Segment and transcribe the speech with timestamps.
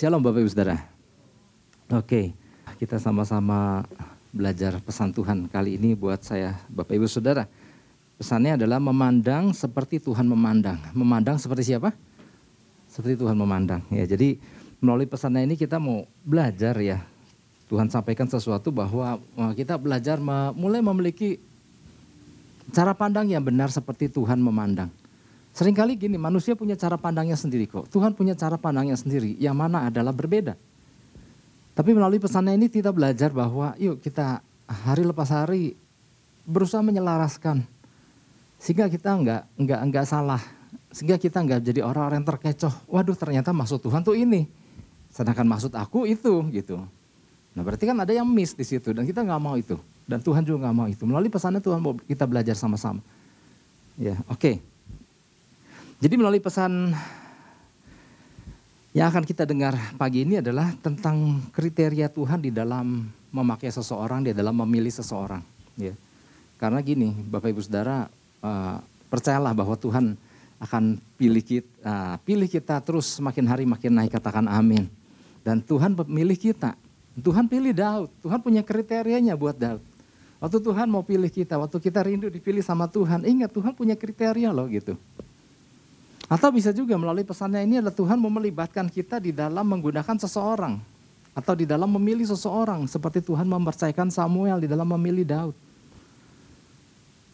[0.00, 0.80] Shalom Bapak Ibu Saudara.
[1.92, 2.32] Oke,
[2.80, 3.84] kita sama-sama
[4.32, 7.44] belajar pesan Tuhan kali ini buat saya Bapak Ibu Saudara.
[8.16, 10.80] Pesannya adalah memandang seperti Tuhan memandang.
[10.96, 11.92] Memandang seperti siapa?
[12.88, 13.84] Seperti Tuhan memandang.
[13.92, 14.40] Ya, jadi
[14.80, 17.04] melalui pesannya ini kita mau belajar ya.
[17.68, 19.20] Tuhan sampaikan sesuatu bahwa
[19.52, 20.16] kita belajar
[20.56, 21.36] mulai memiliki
[22.72, 24.88] cara pandang yang benar seperti Tuhan memandang.
[25.50, 27.90] Seringkali gini, manusia punya cara pandangnya sendiri kok.
[27.90, 30.54] Tuhan punya cara pandangnya sendiri, yang mana adalah berbeda.
[31.74, 35.74] Tapi melalui pesannya ini kita belajar bahwa yuk kita hari lepas hari
[36.46, 37.66] berusaha menyelaraskan.
[38.60, 40.42] Sehingga kita enggak, enggak, enggak salah.
[40.92, 42.74] Sehingga kita enggak jadi orang-orang yang terkecoh.
[42.86, 44.46] Waduh ternyata maksud Tuhan tuh ini.
[45.10, 46.84] Sedangkan maksud aku itu gitu.
[47.56, 49.80] Nah berarti kan ada yang miss di situ dan kita nggak mau itu.
[50.06, 51.02] Dan Tuhan juga nggak mau itu.
[51.08, 53.02] Melalui pesannya Tuhan mau kita belajar sama-sama.
[53.98, 54.38] Ya oke.
[54.38, 54.56] Okay.
[56.00, 56.96] Jadi melalui pesan
[58.96, 64.32] yang akan kita dengar pagi ini adalah tentang kriteria Tuhan di dalam memakai seseorang, di
[64.32, 65.44] dalam memilih seseorang.
[65.76, 65.92] Ya.
[66.56, 68.08] Karena gini, Bapak Ibu Saudara,
[68.40, 68.80] uh,
[69.12, 70.16] percayalah bahwa Tuhan
[70.56, 74.88] akan pilih kita, uh, pilih kita terus makin hari makin naik, katakan amin.
[75.44, 76.80] Dan Tuhan memilih kita.
[77.20, 79.84] Tuhan pilih Daud, Tuhan punya kriterianya buat Daud.
[80.40, 84.48] Waktu Tuhan mau pilih kita, waktu kita rindu dipilih sama Tuhan, ingat Tuhan punya kriteria
[84.48, 84.96] loh gitu.
[86.30, 90.78] Atau bisa juga melalui pesannya ini adalah Tuhan mau melibatkan kita di dalam menggunakan seseorang.
[91.34, 92.86] Atau di dalam memilih seseorang.
[92.86, 95.56] Seperti Tuhan mempercayakan Samuel di dalam memilih Daud.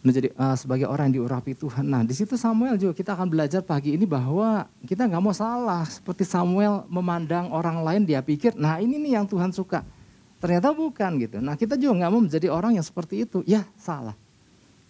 [0.01, 1.85] Menjadi uh, sebagai orang yang diurapi Tuhan.
[1.85, 5.85] Nah di situ Samuel juga kita akan belajar pagi ini bahwa kita nggak mau salah.
[5.85, 9.85] Seperti Samuel memandang orang lain dia pikir, nah ini nih yang Tuhan suka.
[10.41, 11.37] Ternyata bukan gitu.
[11.45, 13.45] Nah kita juga nggak mau menjadi orang yang seperti itu.
[13.45, 14.17] Ya salah.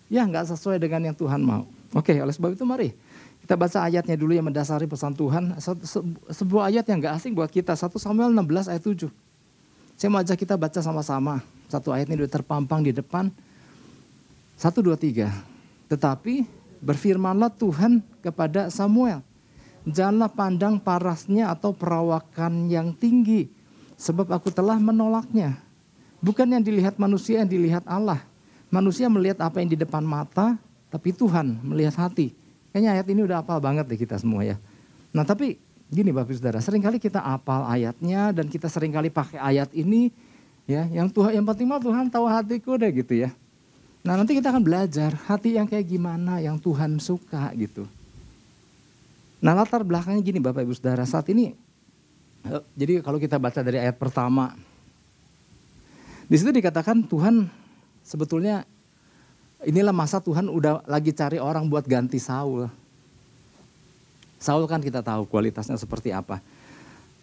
[0.07, 1.67] Ya nggak sesuai dengan yang Tuhan mau.
[1.97, 3.06] Oke oleh sebab itu mari
[3.47, 5.55] kita baca ayatnya dulu yang mendasari pesan Tuhan.
[6.35, 7.79] sebuah ayat yang gak asing buat kita.
[7.79, 9.07] 1 Samuel 16 ayat 7.
[9.95, 11.39] Saya mau ajak kita baca sama-sama.
[11.71, 13.31] Satu ayat ini udah terpampang di depan.
[14.59, 15.31] Satu, dua, tiga.
[15.87, 16.43] Tetapi
[16.83, 19.23] berfirmanlah Tuhan kepada Samuel.
[19.87, 23.47] Janganlah pandang parasnya atau perawakan yang tinggi.
[23.95, 25.55] Sebab aku telah menolaknya.
[26.19, 28.27] Bukan yang dilihat manusia, yang dilihat Allah.
[28.75, 30.59] Manusia melihat apa yang di depan mata,
[30.91, 32.35] tapi Tuhan melihat hati.
[32.77, 34.61] Kayaknya ayat ini udah apal banget deh kita semua ya.
[35.09, 35.57] Nah tapi
[35.89, 40.13] gini Bapak Saudara, sering kali kita apal ayatnya dan kita sering kali pakai ayat ini
[40.69, 43.33] ya, yang Tuhan yang penting mah Tuhan tahu hatiku deh gitu ya.
[44.05, 47.89] Nah nanti kita akan belajar hati yang kayak gimana yang Tuhan suka gitu.
[49.41, 51.57] Nah latar belakangnya gini Bapak Ibu Saudara, saat ini
[52.45, 54.53] eh, jadi kalau kita baca dari ayat pertama
[56.29, 57.49] di situ dikatakan Tuhan
[58.05, 58.69] sebetulnya
[59.65, 62.69] inilah masa Tuhan udah lagi cari orang buat ganti Saul.
[64.37, 66.45] Saul kan kita tahu kualitasnya seperti apa.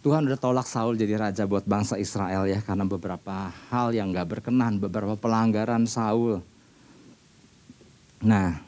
[0.02, 4.36] Tuhan udah tolak Saul jadi raja buat bangsa Israel ya karena beberapa hal yang gak
[4.36, 6.44] berkenan, beberapa pelanggaran Saul.
[8.20, 8.60] Nah,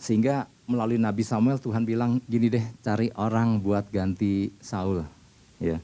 [0.00, 5.06] sehingga melalui Nabi Samuel Tuhan bilang gini deh cari orang buat ganti Saul.
[5.62, 5.78] Ya.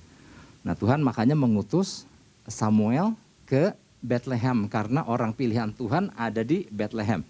[0.67, 2.07] Nah Tuhan makanya mengutus
[2.51, 3.15] Samuel
[3.47, 7.23] ke Bethlehem karena orang pilihan Tuhan ada di Bethlehem.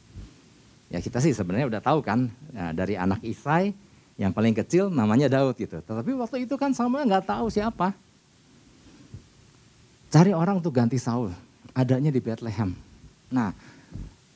[0.88, 3.76] Ya kita sih sebenarnya udah tahu kan ya, dari anak Isai
[4.16, 5.80] yang paling kecil namanya Daud gitu.
[5.80, 7.92] Tetapi waktu itu kan Samuel nggak tahu siapa.
[10.12, 11.32] Cari orang untuk ganti Saul,
[11.72, 12.76] adanya di Bethlehem.
[13.32, 13.56] Nah,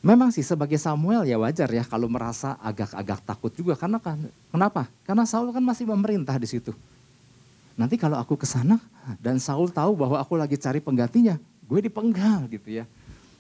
[0.00, 4.16] memang sih sebagai Samuel ya wajar ya kalau merasa agak-agak takut juga karena kan
[4.48, 4.88] kenapa?
[5.04, 6.72] Karena Saul kan masih memerintah di situ.
[7.76, 8.80] Nanti kalau aku ke sana
[9.20, 11.36] dan Saul tahu bahwa aku lagi cari penggantinya,
[11.66, 12.84] gue dipenggal gitu ya.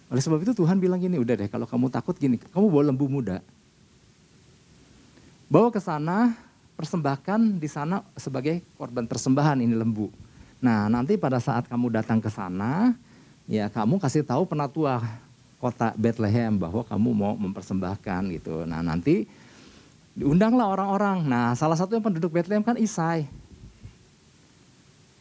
[0.06, 3.06] Oleh sebab itu Tuhan bilang gini, udah deh kalau kamu takut gini, kamu bawa lembu
[3.10, 3.42] muda.
[5.50, 6.34] Bawa ke sana,
[6.74, 10.10] persembahkan di sana sebagai korban persembahan ini lembu.
[10.62, 12.94] Nah nanti pada saat kamu datang ke sana,
[13.46, 15.02] ya kamu kasih tahu penatua
[15.56, 18.66] kota Bethlehem bahwa kamu mau mempersembahkan gitu.
[18.66, 19.26] Nah nanti
[20.14, 21.26] diundanglah orang-orang.
[21.26, 23.26] Nah salah satu yang penduduk Bethlehem kan Isai.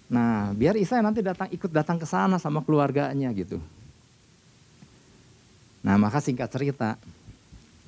[0.05, 3.57] Nah, biar Isai nanti datang ikut datang ke sana sama keluarganya gitu.
[5.81, 6.97] Nah, maka singkat cerita,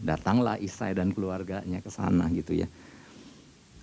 [0.01, 2.65] datanglah Isai dan keluarganya ke sana gitu ya.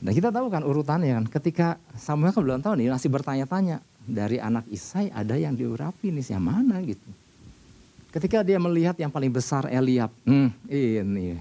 [0.02, 4.42] Dan kita tahu kan urutannya kan, ketika Samuel kan belum tahu nih masih bertanya-tanya dari
[4.42, 7.06] anak Isai ada yang diurapi nih siapa mana gitu.
[8.10, 11.38] Ketika dia melihat yang paling besar Eliab, hmm, ini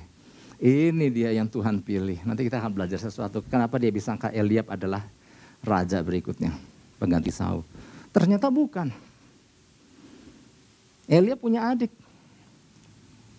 [0.64, 2.22] ini dia yang Tuhan pilih.
[2.26, 3.46] Nanti kita akan belajar sesuatu.
[3.46, 5.06] Kenapa dia bisa angka Eliab adalah
[5.62, 6.73] raja berikutnya
[7.04, 7.68] pengganti Saul.
[8.16, 8.88] Ternyata bukan.
[11.04, 11.92] Elia punya adik.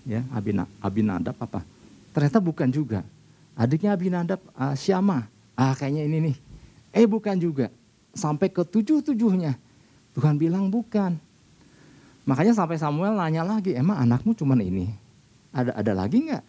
[0.05, 1.65] Ya, Abina, Abinadab apa?
[2.13, 3.01] Ternyata bukan juga.
[3.57, 5.25] Adiknya Abinadab uh, Syama.
[5.57, 6.37] Ah kayaknya ini nih.
[6.93, 7.73] Eh bukan juga.
[8.15, 9.59] sampai ke tujuh-tujuhnya.
[10.15, 11.19] Tuhan bilang bukan.
[12.25, 14.95] Makanya sampai Samuel nanya lagi, emang anakmu cuman ini?
[15.51, 16.45] Ada ada lagi nggak?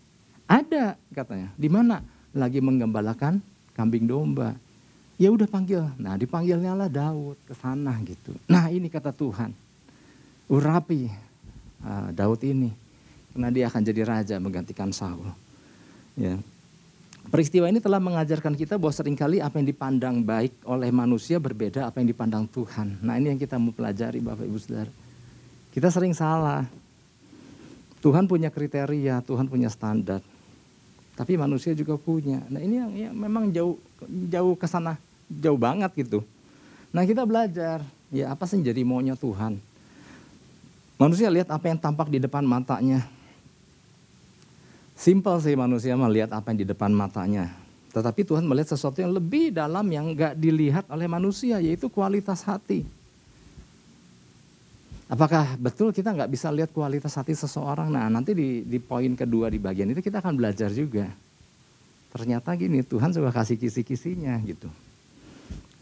[0.46, 1.50] Ada katanya.
[1.58, 2.06] Di mana?
[2.38, 3.42] Lagi menggembalakan
[3.74, 4.54] kambing domba.
[5.16, 5.84] Ya udah panggil.
[5.96, 8.36] Nah dipanggilnya lah Daud ke sana gitu.
[8.52, 9.56] Nah ini kata Tuhan.
[10.52, 11.08] Urapi
[11.84, 12.72] uh, Daud ini.
[13.32, 15.28] Karena dia akan jadi raja menggantikan Saul.
[16.16, 16.40] Ya.
[17.26, 21.90] Peristiwa ini telah mengajarkan kita bahwa sering kali apa yang dipandang baik oleh manusia berbeda
[21.90, 23.02] apa yang dipandang Tuhan.
[23.02, 24.92] Nah ini yang kita mau pelajari Bapak Ibu Saudara.
[25.74, 26.64] Kita sering salah.
[28.00, 30.22] Tuhan punya kriteria, Tuhan punya standar.
[31.18, 32.46] Tapi manusia juga punya.
[32.48, 33.76] Nah ini yang ya, memang jauh
[34.30, 34.94] jauh ke sana,
[35.30, 36.24] jauh banget gitu.
[36.94, 39.60] Nah kita belajar, ya apa sih jadi maunya Tuhan.
[40.96, 43.04] Manusia lihat apa yang tampak di depan matanya,
[44.96, 47.52] Simpel sih manusia melihat apa yang di depan matanya.
[47.92, 52.88] Tetapi Tuhan melihat sesuatu yang lebih dalam yang gak dilihat oleh manusia, yaitu kualitas hati.
[55.06, 57.94] Apakah betul kita nggak bisa lihat kualitas hati seseorang?
[57.94, 61.06] Nah nanti di, di poin kedua di bagian itu kita akan belajar juga.
[62.10, 64.66] Ternyata gini Tuhan juga kasih kisi-kisinya gitu.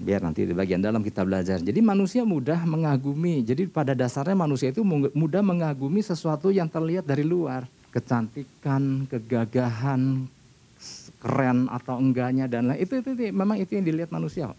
[0.03, 1.63] Biar nanti di bagian dalam kita belajar.
[1.63, 3.39] Jadi manusia mudah mengagumi.
[3.39, 4.83] Jadi pada dasarnya manusia itu
[5.15, 7.63] mudah mengagumi sesuatu yang terlihat dari luar
[7.95, 10.27] kecantikan, kegagahan,
[11.23, 14.51] keren atau enggaknya dan lain itu, itu, itu memang itu yang dilihat manusia.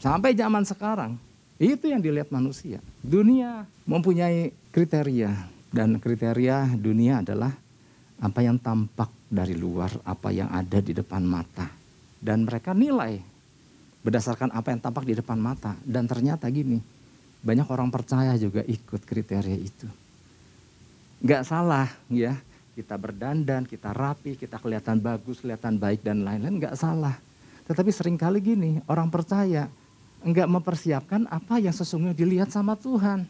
[0.00, 1.20] Sampai zaman sekarang
[1.60, 2.80] itu yang dilihat manusia.
[3.04, 5.28] Dunia mempunyai kriteria
[5.68, 7.52] dan kriteria dunia adalah
[8.22, 11.68] apa yang tampak dari luar, apa yang ada di depan mata.
[12.22, 13.31] Dan mereka nilai
[14.02, 15.78] berdasarkan apa yang tampak di depan mata.
[15.86, 16.82] Dan ternyata gini,
[17.42, 19.86] banyak orang percaya juga ikut kriteria itu
[21.22, 22.34] nggak salah ya
[22.74, 27.20] kita berdandan, kita rapi, kita kelihatan bagus, kelihatan baik dan lain-lain nggak salah.
[27.68, 29.68] Tetapi sering kali gini orang percaya
[30.24, 33.28] nggak mempersiapkan apa yang sesungguhnya dilihat sama Tuhan.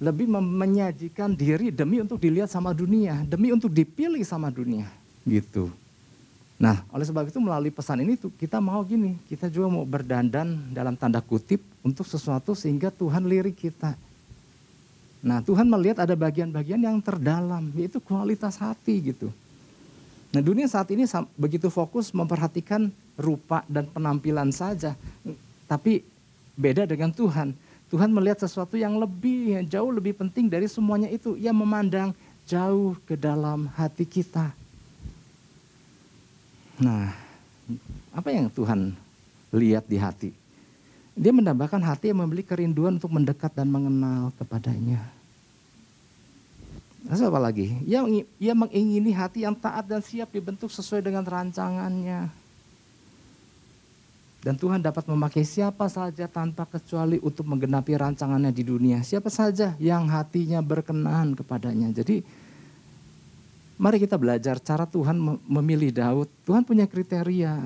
[0.00, 4.88] Lebih menyajikan diri demi untuk dilihat sama dunia, demi untuk dipilih sama dunia,
[5.28, 5.68] gitu.
[6.60, 10.70] Nah, oleh sebab itu melalui pesan ini tuh kita mau gini, kita juga mau berdandan
[10.76, 13.96] dalam tanda kutip untuk sesuatu sehingga Tuhan lirik kita
[15.20, 19.28] Nah Tuhan melihat ada bagian-bagian yang terdalam, yaitu kualitas hati gitu.
[20.32, 21.04] Nah dunia saat ini
[21.36, 22.88] begitu fokus memperhatikan
[23.20, 24.96] rupa dan penampilan saja.
[25.68, 26.00] Tapi
[26.56, 27.52] beda dengan Tuhan.
[27.90, 31.36] Tuhan melihat sesuatu yang lebih, yang jauh lebih penting dari semuanya itu.
[31.36, 32.16] Ia memandang
[32.48, 34.54] jauh ke dalam hati kita.
[36.80, 37.12] Nah,
[38.10, 38.96] apa yang Tuhan
[39.52, 40.30] lihat di hati?
[41.12, 45.04] Dia menambahkan hati yang memiliki kerinduan untuk mendekat dan mengenal kepadanya.
[47.04, 47.76] Terus apa lagi?
[47.84, 48.00] Ia,
[48.40, 52.32] ia mengingini hati yang taat dan siap dibentuk sesuai dengan rancangannya.
[54.40, 59.04] Dan Tuhan dapat memakai siapa saja tanpa kecuali untuk menggenapi rancangannya di dunia.
[59.04, 61.92] Siapa saja yang hatinya berkenan kepadanya.
[61.92, 62.24] Jadi
[63.80, 65.16] mari kita belajar cara Tuhan
[65.48, 66.28] memilih Daud.
[66.44, 67.56] Tuhan punya kriteria.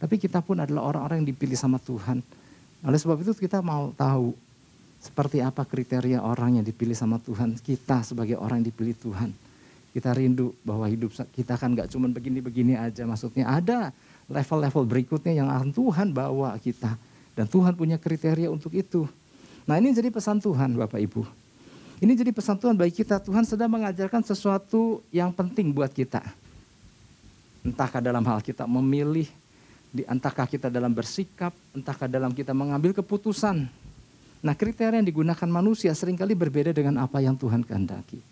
[0.00, 2.24] Tapi kita pun adalah orang-orang yang dipilih sama Tuhan.
[2.80, 4.32] Oleh sebab itu kita mau tahu
[4.98, 7.60] seperti apa kriteria orang yang dipilih sama Tuhan.
[7.60, 9.30] Kita sebagai orang yang dipilih Tuhan.
[9.92, 13.04] Kita rindu bahwa hidup kita kan gak cuma begini-begini aja.
[13.04, 13.92] Maksudnya ada
[14.30, 16.96] level-level berikutnya yang Tuhan bawa kita.
[17.36, 19.04] Dan Tuhan punya kriteria untuk itu.
[19.68, 21.22] Nah ini jadi pesan Tuhan Bapak Ibu.
[21.98, 23.18] Ini jadi pesan Tuhan bagi kita.
[23.18, 26.22] Tuhan sedang mengajarkan sesuatu yang penting buat kita.
[27.66, 29.26] Entahkah dalam hal kita memilih
[29.90, 33.66] di entahkah kita dalam bersikap, entahkah dalam kita mengambil keputusan.
[34.38, 38.22] Nah kriteria yang digunakan manusia sering kali berbeda dengan apa yang Tuhan kehendaki.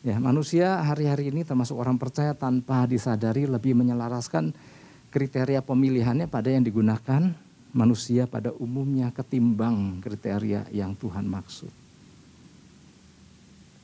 [0.00, 4.52] Ya, manusia hari-hari ini termasuk orang percaya tanpa disadari lebih menyelaraskan
[5.08, 7.32] kriteria pemilihannya pada yang digunakan
[7.72, 11.79] manusia pada umumnya ketimbang kriteria yang Tuhan maksud.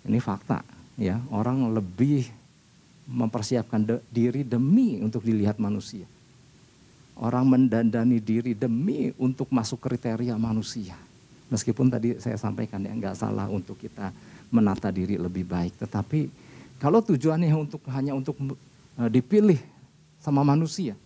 [0.06, 0.62] Ini fakta,
[0.94, 1.18] ya.
[1.34, 2.30] Orang lebih
[3.06, 6.06] mempersiapkan de diri demi untuk dilihat manusia.
[7.16, 10.98] Orang mendandani diri demi untuk masuk kriteria manusia.
[11.46, 14.10] Meskipun tadi saya sampaikan ya nggak salah untuk kita
[14.50, 15.78] menata diri lebih baik.
[15.80, 16.28] Tetapi
[16.82, 19.58] kalau tujuannya untuk hanya untuk uh, dipilih
[20.20, 20.98] sama manusia.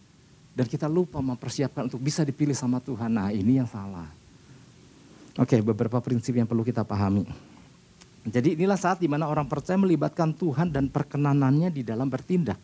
[0.50, 3.07] Dan kita lupa mempersiapkan untuk bisa dipilih sama Tuhan.
[3.07, 4.09] Nah ini yang salah.
[5.38, 7.50] Oke beberapa prinsip yang perlu kita pahami.
[8.26, 12.60] Jadi inilah saat di mana orang percaya melibatkan Tuhan dan perkenanannya di dalam bertindak.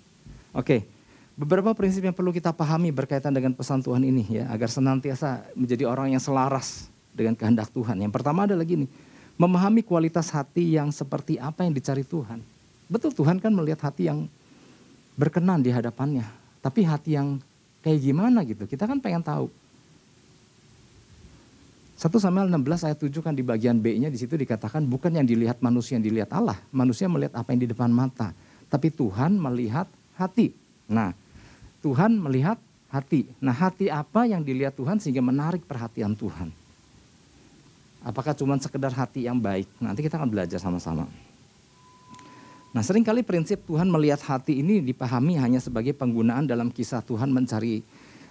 [0.52, 0.96] Oke,
[1.36, 5.84] Beberapa prinsip yang perlu kita pahami berkaitan dengan pesan Tuhan ini ya, agar senantiasa menjadi
[5.84, 8.00] orang yang selaras dengan kehendak Tuhan.
[8.00, 8.88] Yang pertama adalah gini,
[9.36, 12.40] memahami kualitas hati yang seperti apa yang dicari Tuhan.
[12.88, 14.24] Betul Tuhan kan melihat hati yang
[15.12, 16.24] berkenan di hadapannya,
[16.64, 17.36] tapi hati yang
[17.84, 19.52] kayak gimana gitu, kita kan pengen tahu.
[21.96, 25.64] 1 Samuel 16 ayat 7 kan di bagian B-nya di situ dikatakan bukan yang dilihat
[25.64, 26.60] manusia yang dilihat Allah.
[26.68, 28.36] Manusia melihat apa yang di depan mata.
[28.68, 29.88] Tapi Tuhan melihat
[30.20, 30.52] hati.
[30.92, 31.16] Nah
[31.80, 32.60] Tuhan melihat
[32.92, 33.24] hati.
[33.40, 36.52] Nah hati apa yang dilihat Tuhan sehingga menarik perhatian Tuhan.
[38.04, 39.64] Apakah cuma sekedar hati yang baik?
[39.80, 41.08] Nanti kita akan belajar sama-sama.
[42.76, 47.32] Nah sering kali prinsip Tuhan melihat hati ini dipahami hanya sebagai penggunaan dalam kisah Tuhan
[47.32, 47.80] mencari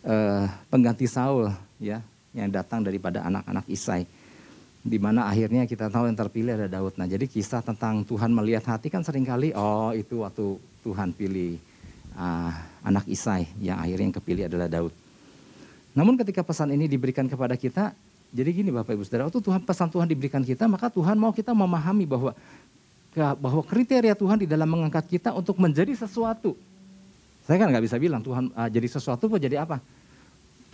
[0.05, 1.50] uh, pengganti Saul
[1.81, 2.05] ya
[2.36, 4.04] yang datang daripada anak-anak Isai.
[4.86, 6.94] Di mana akhirnya kita tahu yang terpilih ada Daud.
[7.00, 11.58] Nah jadi kisah tentang Tuhan melihat hati kan sering kali oh itu waktu Tuhan pilih
[12.13, 12.51] uh,
[12.86, 14.94] anak Isai yang akhirnya yang kepilih adalah Daud.
[15.96, 17.96] Namun ketika pesan ini diberikan kepada kita,
[18.36, 21.56] jadi gini Bapak Ibu Saudara, waktu Tuhan pesan Tuhan diberikan kita, maka Tuhan mau kita
[21.56, 22.36] memahami bahwa
[23.15, 26.51] bahwa kriteria Tuhan di dalam mengangkat kita untuk menjadi sesuatu.
[27.48, 29.80] Saya kan nggak bisa bilang Tuhan uh, jadi sesuatu jadi apa.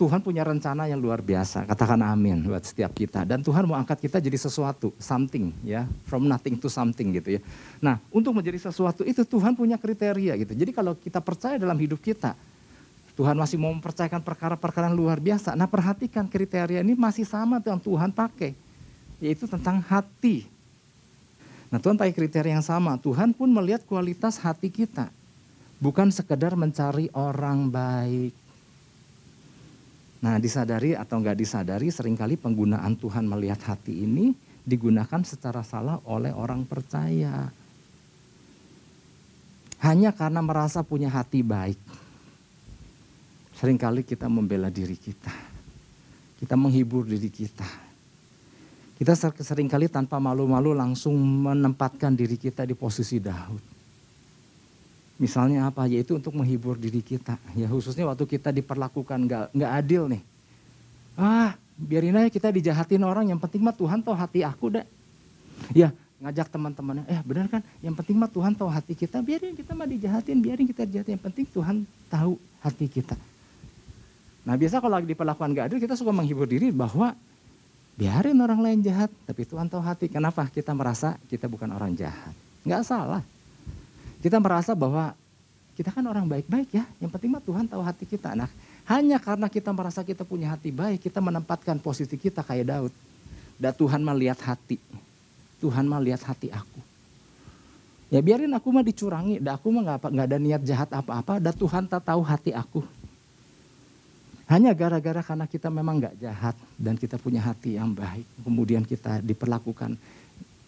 [0.02, 1.62] Tuhan punya rencana yang luar biasa.
[1.62, 3.22] Katakan amin buat setiap kita.
[3.22, 7.40] Dan Tuhan mau angkat kita jadi sesuatu, something ya, from nothing to something gitu ya.
[7.78, 10.58] Nah, untuk menjadi sesuatu itu Tuhan punya kriteria gitu.
[10.58, 12.34] Jadi kalau kita percaya dalam hidup kita,
[13.14, 15.54] Tuhan masih mau mempercayakan perkara-perkara yang luar biasa.
[15.54, 18.58] Nah, perhatikan kriteria ini masih sama yang Tuhan pakai,
[19.22, 20.50] yaitu tentang hati.
[21.70, 22.98] Nah, Tuhan pakai kriteria yang sama.
[22.98, 25.14] Tuhan pun melihat kualitas hati kita.
[25.78, 28.41] Bukan sekedar mencari orang baik
[30.22, 34.30] Nah disadari atau nggak disadari sering kali penggunaan Tuhan melihat hati ini
[34.62, 37.50] digunakan secara salah oleh orang percaya.
[39.82, 41.78] Hanya karena merasa punya hati baik.
[43.58, 45.34] Seringkali kita membela diri kita.
[46.38, 47.66] Kita menghibur diri kita.
[48.94, 53.71] Kita sering kali tanpa malu-malu langsung menempatkan diri kita di posisi Daud.
[55.22, 55.86] Misalnya apa?
[55.86, 57.38] Yaitu untuk menghibur diri kita.
[57.54, 60.22] Ya khususnya waktu kita diperlakukan nggak nggak adil nih.
[61.14, 63.30] Ah, biarin aja kita dijahatin orang.
[63.30, 64.86] Yang penting mah Tuhan tahu hati aku deh.
[65.70, 67.62] Ya ngajak teman-temannya, eh benar kan?
[67.78, 69.22] Yang penting mah Tuhan tahu hati kita.
[69.22, 71.14] Biarin kita mah dijahatin, biarin kita dijahatin.
[71.14, 71.76] Yang penting Tuhan
[72.10, 73.14] tahu hati kita.
[74.42, 77.14] Nah biasa kalau lagi diperlakukan gak adil kita suka menghibur diri bahwa
[77.94, 79.10] biarin orang lain jahat.
[79.22, 80.10] Tapi Tuhan tahu hati.
[80.10, 80.50] Kenapa?
[80.50, 82.34] Kita merasa kita bukan orang jahat.
[82.66, 83.22] Nggak salah.
[84.22, 85.18] Kita merasa bahwa
[85.74, 88.38] kita kan orang baik-baik ya, yang penting mah Tuhan tahu hati kita.
[88.38, 88.46] Nah,
[88.86, 92.94] hanya karena kita merasa kita punya hati baik, kita menempatkan posisi kita kayak Daud.
[93.58, 94.78] Dan Tuhan melihat hati.
[95.58, 96.80] Tuhan melihat hati aku.
[98.12, 101.54] Ya biarin aku mah dicurangi, dan aku mah nggak nggak ada niat jahat apa-apa, dan
[101.56, 102.84] Tuhan tak tahu hati aku.
[104.46, 109.24] Hanya gara-gara karena kita memang nggak jahat dan kita punya hati yang baik, kemudian kita
[109.24, 109.96] diperlakukan,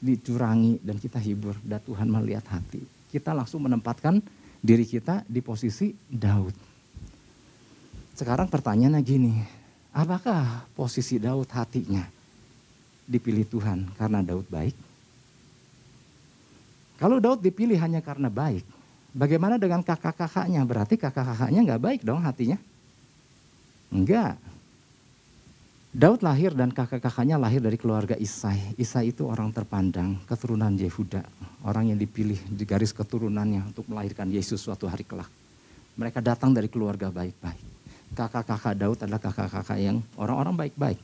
[0.00, 4.18] dicurangi dan kita hibur, dan Tuhan melihat hati kita langsung menempatkan
[4.59, 6.50] diri kita di posisi Daud.
[8.18, 9.38] Sekarang pertanyaannya gini,
[9.94, 12.02] apakah posisi Daud hatinya
[13.06, 14.75] dipilih Tuhan karena Daud baik?
[16.99, 18.66] Kalau Daud dipilih hanya karena baik,
[19.14, 20.66] bagaimana dengan kakak-kakaknya?
[20.66, 22.59] Berarti kakak-kakaknya nggak baik dong hatinya?
[23.94, 24.35] Enggak.
[25.94, 28.74] Daud lahir dan kakak-kakaknya lahir dari keluarga Isai.
[28.74, 31.22] Isai itu orang terpandang, keturunan Yehuda.
[31.62, 35.30] Orang yang dipilih di garis keturunannya untuk melahirkan Yesus suatu hari kelak.
[35.94, 37.62] Mereka datang dari keluarga baik-baik.
[38.10, 40.98] Kakak-kakak Daud adalah kakak-kakak yang orang-orang baik-baik.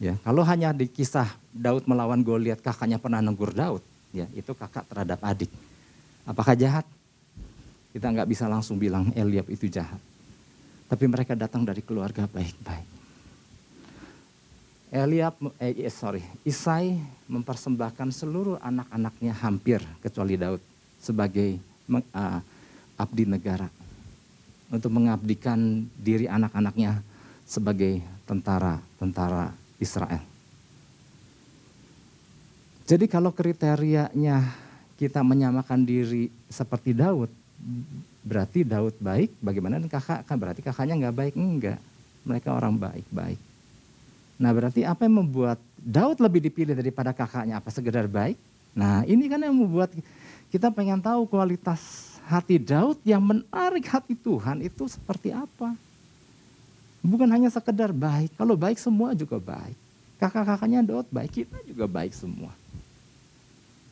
[0.00, 4.88] Ya, kalau hanya di kisah Daud melawan Goliat kakaknya pernah negur Daud, ya itu kakak
[4.88, 5.52] terhadap adik.
[6.24, 6.88] Apakah jahat?
[7.92, 10.00] Kita nggak bisa langsung bilang Eliab itu jahat.
[10.88, 12.99] Tapi mereka datang dari keluarga baik-baik.
[14.90, 16.98] Eliab, eh, eh, sorry, Isai
[17.30, 20.58] mempersembahkan seluruh anak-anaknya hampir kecuali Daud
[20.98, 21.62] sebagai
[21.94, 22.42] uh,
[22.98, 23.70] abdi negara
[24.66, 27.06] untuk mengabdikan diri anak-anaknya
[27.46, 30.26] sebagai tentara-tentara Israel.
[32.82, 34.42] Jadi kalau kriterianya
[34.98, 37.30] kita menyamakan diri seperti Daud,
[38.26, 40.26] berarti Daud baik, bagaimana kakak?
[40.26, 41.34] Kan berarti kakaknya nggak baik?
[41.38, 41.78] Enggak,
[42.26, 43.49] mereka orang baik-baik.
[44.40, 47.60] Nah berarti apa yang membuat Daud lebih dipilih daripada kakaknya?
[47.60, 48.40] Apa sekedar baik?
[48.72, 49.92] Nah ini kan yang membuat
[50.48, 55.76] kita pengen tahu kualitas hati Daud yang menarik hati Tuhan itu seperti apa.
[57.04, 59.76] Bukan hanya sekedar baik, kalau baik semua juga baik.
[60.16, 62.52] Kakak-kakaknya Daud baik, kita juga baik semua.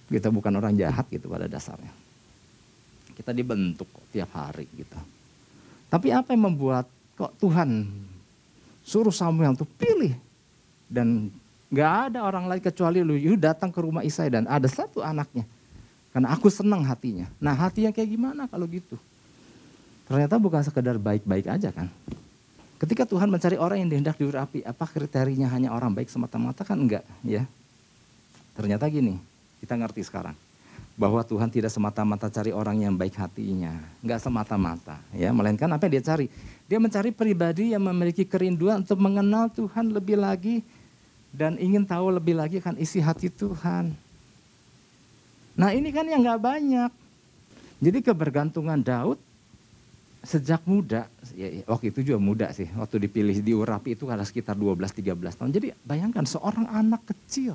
[0.08, 1.92] Kita bukan orang jahat gitu pada dasarnya.
[3.12, 4.96] Kita dibentuk tiap hari gitu.
[5.88, 7.84] Tapi apa yang membuat kok Tuhan
[8.84, 10.27] suruh Samuel untuk pilih
[10.88, 11.28] dan
[11.68, 13.14] nggak ada orang lain kecuali lu.
[13.14, 15.44] You datang ke rumah Isai dan ada satu anaknya.
[16.10, 17.28] Karena aku senang hatinya.
[17.38, 18.96] Nah hati yang kayak gimana kalau gitu?
[20.08, 21.92] Ternyata bukan sekedar baik-baik aja kan.
[22.80, 27.04] Ketika Tuhan mencari orang yang dihendak diurapi, apa kriterinya hanya orang baik semata-mata kan enggak
[27.20, 27.44] ya.
[28.56, 29.20] Ternyata gini,
[29.60, 30.34] kita ngerti sekarang
[30.98, 35.98] bahwa Tuhan tidak semata-mata cari orang yang baik hatinya, enggak semata-mata ya, melainkan apa yang
[35.98, 36.26] dia cari?
[36.70, 40.62] Dia mencari pribadi yang memiliki kerinduan untuk mengenal Tuhan lebih lagi
[41.32, 43.92] dan ingin tahu lebih lagi kan isi hati Tuhan.
[45.58, 46.90] Nah ini kan yang nggak banyak.
[47.78, 49.18] Jadi kebergantungan Daud
[50.22, 51.06] sejak muda,
[51.38, 55.14] ya, ya, waktu itu juga muda sih, waktu dipilih di Urapi itu ada sekitar 12-13
[55.14, 55.50] tahun.
[55.54, 57.54] Jadi bayangkan seorang anak kecil,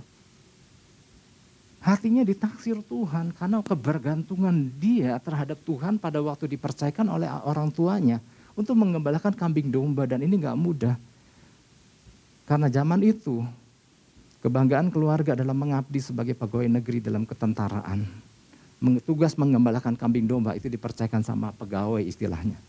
[1.84, 8.24] hatinya ditaksir Tuhan karena kebergantungan dia terhadap Tuhan pada waktu dipercayakan oleh orang tuanya
[8.56, 10.96] untuk mengembalakan kambing domba dan ini nggak mudah.
[12.48, 13.44] Karena zaman itu
[14.44, 18.04] kebanggaan keluarga dalam mengabdi sebagai pegawai negeri dalam ketentaraan
[19.00, 22.60] tugas mengembalakan kambing domba itu dipercayakan sama pegawai istilahnya.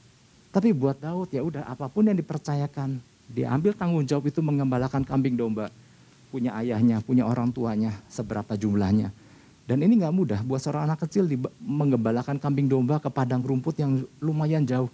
[0.55, 5.03] Tapi buat Daud ya udah apa pun yang dipercayakan, dia ambil tanggung jawab itu mengembalakan
[5.03, 5.67] kambing domba.
[6.31, 9.11] Punya ayahnya, punya orang tuanya, seberapa jumlahnya.
[9.67, 13.75] Dan ini nggak mudah buat seorang anak kecil di, mengembalakan kambing domba ke padang rumput
[13.83, 14.91] yang lumayan jauh.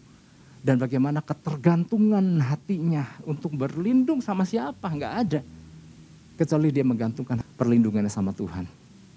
[0.61, 5.41] Dan bagaimana ketergantungan hatinya untuk berlindung sama siapa, nggak ada.
[6.41, 8.65] Kecuali dia menggantungkan perlindungannya sama Tuhan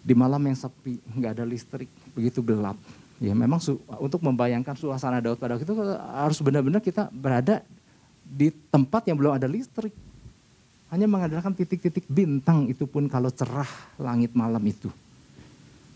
[0.04, 2.76] di malam yang sepi, nggak ada listrik, begitu gelap.
[3.24, 3.64] Ya memang
[4.04, 7.64] untuk membayangkan suasana Daud pada waktu itu harus benar-benar kita berada
[8.28, 9.96] di tempat yang belum ada listrik.
[10.92, 14.92] Hanya mengandalkan titik-titik bintang itu pun kalau cerah langit malam itu.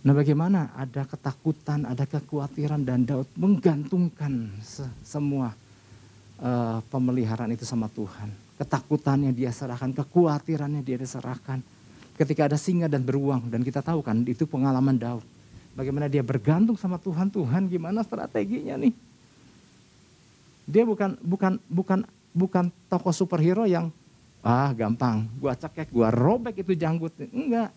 [0.07, 5.51] Nah bagaimana ada ketakutan, ada kekhawatiran dan Daud menggantungkan se semua
[6.39, 8.46] uh, pemeliharaan itu sama Tuhan.
[8.57, 11.61] Ketakutannya dia serahkan, kekhawatirannya dia diserahkan
[12.17, 15.21] ketika ada singa dan beruang dan kita tahu kan itu pengalaman Daud.
[15.77, 18.89] Bagaimana dia bergantung sama Tuhan, Tuhan gimana strateginya nih?
[20.65, 21.99] Dia bukan bukan bukan
[22.33, 23.93] bukan tokoh superhero yang
[24.41, 27.13] ah gampang, gua cekek, gua robek itu janggut.
[27.29, 27.69] Enggak.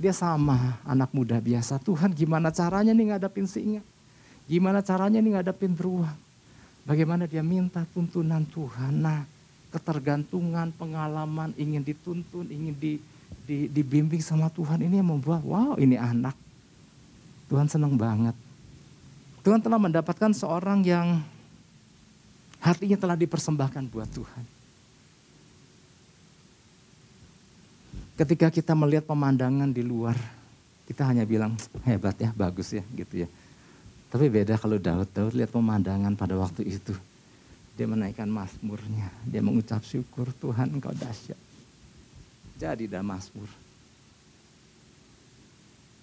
[0.00, 1.80] Dia sama anak muda biasa.
[1.80, 3.80] Tuhan gimana caranya nih ngadapin singa?
[4.44, 6.16] Gimana caranya nih ngadapin beruang?
[6.84, 8.96] Bagaimana dia minta tuntunan Tuhan.
[9.00, 9.28] Nah,
[9.70, 12.92] ketergantungan, pengalaman, ingin dituntun, ingin di,
[13.46, 16.34] di, dibimbing sama Tuhan ini yang membuat wow ini anak.
[17.46, 18.34] Tuhan senang banget.
[19.42, 21.22] Tuhan telah mendapatkan seorang yang
[22.60, 24.44] hatinya telah dipersembahkan buat Tuhan.
[28.20, 30.12] Ketika kita melihat pemandangan di luar,
[30.84, 31.56] kita hanya bilang
[31.88, 33.28] hebat ya, bagus ya gitu ya.
[34.12, 36.92] Tapi beda kalau Daud, Daud lihat pemandangan pada waktu itu.
[37.78, 41.50] Dia menaikkan mazmurnya, dia mengucap syukur Tuhan engkau dahsyat
[42.60, 43.48] jadi Damaskur.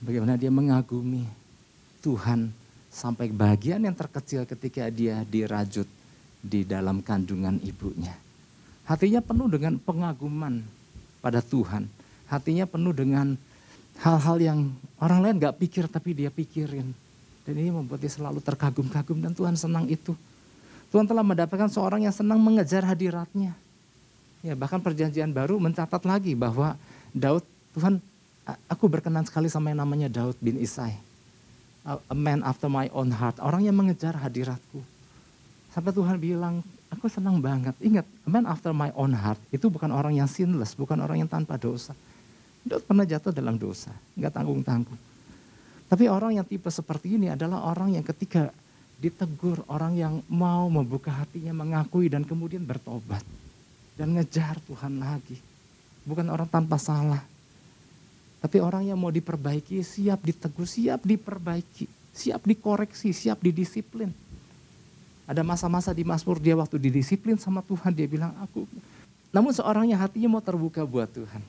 [0.02, 1.22] Bagaimana dia mengagumi
[2.02, 2.50] Tuhan
[2.90, 5.86] sampai bagian yang terkecil ketika dia dirajut
[6.42, 8.14] di dalam kandungan ibunya.
[8.90, 10.66] Hatinya penuh dengan pengaguman
[11.22, 11.86] pada Tuhan.
[12.26, 13.38] Hatinya penuh dengan
[14.02, 14.60] hal-hal yang
[14.98, 16.90] orang lain gak pikir tapi dia pikirin.
[17.46, 20.18] Dan ini membuat dia selalu terkagum-kagum dan Tuhan senang itu.
[20.88, 23.52] Tuhan telah mendapatkan seorang yang senang mengejar hadiratnya.
[24.45, 26.80] Ya, bahkan perjanjian baru mencatat lagi bahwa
[27.12, 27.43] Daud,
[27.76, 28.00] Tuhan
[28.71, 30.95] aku berkenan sekali sama yang namanya Daud bin Isai.
[31.88, 33.39] A man after my own heart.
[33.39, 34.84] Orang yang mengejar hadiratku.
[35.71, 36.60] Sampai Tuhan bilang,
[36.91, 37.76] aku senang banget.
[37.80, 39.39] Ingat, a man after my own heart.
[39.52, 41.95] Itu bukan orang yang sinless, bukan orang yang tanpa dosa.
[42.67, 45.00] Daud pernah jatuh dalam dosa, nggak tanggung-tanggung.
[45.88, 48.52] Tapi orang yang tipe seperti ini adalah orang yang ketika
[48.98, 53.22] ditegur, orang yang mau membuka hatinya, mengakui dan kemudian bertobat
[53.94, 55.38] dan ngejar Tuhan lagi.
[56.06, 57.22] Bukan orang tanpa salah.
[58.38, 64.14] Tapi orang yang mau diperbaiki, siap ditegur, siap diperbaiki, siap dikoreksi, siap didisiplin.
[65.28, 68.64] Ada masa-masa di Mazmur dia waktu didisiplin sama Tuhan, dia bilang aku.
[69.34, 71.44] Namun seorangnya hatinya mau terbuka buat Tuhan.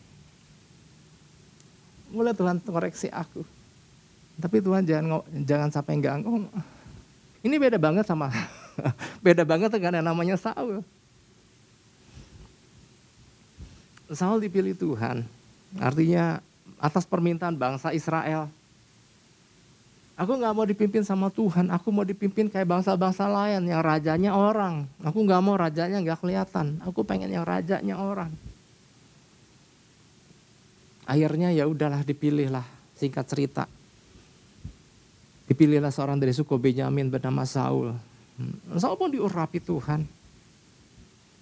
[2.10, 3.44] Mulai Tuhan koreksi aku.
[4.40, 6.18] Tapi Tuhan jangan jangan sampai enggak
[7.42, 8.34] Ini beda banget sama
[9.26, 10.82] beda banget dengan yang namanya Saul.
[14.08, 15.26] Saul dipilih Tuhan.
[15.76, 16.40] Artinya
[16.80, 18.48] atas permintaan bangsa Israel.
[20.18, 24.90] Aku nggak mau dipimpin sama Tuhan, aku mau dipimpin kayak bangsa-bangsa lain yang rajanya orang.
[24.98, 28.34] Aku nggak mau rajanya nggak kelihatan, aku pengen yang rajanya orang.
[31.06, 32.66] Akhirnya ya udahlah dipilihlah,
[32.98, 33.70] singkat cerita.
[35.48, 37.96] Dipilihlah seorang dari suku Benyamin bernama Saul.
[38.76, 40.04] Saul pun diurapi Tuhan.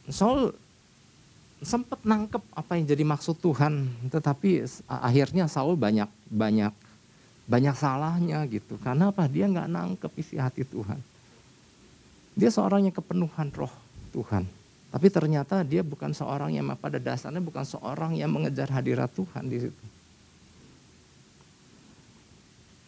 [0.07, 0.55] Saul
[1.59, 6.71] sempat nangkep apa yang jadi maksud Tuhan, tetapi akhirnya Saul banyak banyak
[7.51, 8.79] banyak salahnya gitu.
[8.79, 9.27] Karena apa?
[9.27, 11.03] Dia nggak nangkep isi hati Tuhan.
[12.39, 13.73] Dia seorang yang kepenuhan roh
[14.15, 14.47] Tuhan.
[14.87, 19.67] Tapi ternyata dia bukan seorang yang pada dasarnya bukan seorang yang mengejar hadirat Tuhan di
[19.67, 19.85] situ.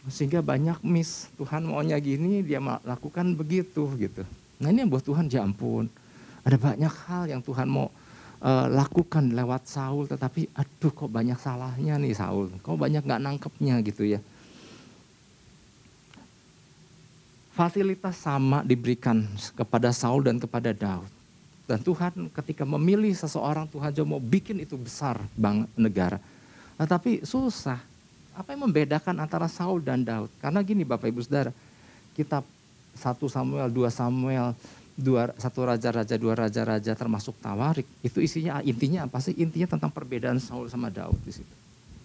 [0.09, 4.25] Sehingga banyak miss, Tuhan maunya gini, dia lakukan begitu gitu.
[4.59, 5.87] Nah ini yang buat Tuhan, ya ampun.
[6.43, 7.93] Ada banyak hal yang Tuhan mau
[8.41, 12.51] uh, lakukan lewat Saul, tetapi aduh kok banyak salahnya nih Saul.
[12.65, 14.21] Kok banyak gak nangkepnya gitu ya.
[17.53, 19.27] Fasilitas sama diberikan
[19.59, 21.11] kepada Saul dan kepada Daud.
[21.69, 26.17] Dan Tuhan ketika memilih seseorang, Tuhan juga mau bikin itu besar bang negara.
[26.79, 27.83] Tetapi susah,
[28.39, 30.31] apa yang membedakan antara Saul dan Daud?
[30.39, 31.51] Karena gini Bapak Ibu Saudara,
[32.15, 32.47] kitab
[32.95, 34.55] 1 Samuel, 2 Samuel,
[34.99, 39.35] dua, satu raja-raja, dua raja-raja termasuk Tawarik, itu isinya intinya apa sih?
[39.39, 41.55] Intinya tentang perbedaan Saul sama Daud di situ.